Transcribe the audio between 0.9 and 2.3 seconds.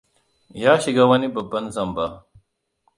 wani babban zamba.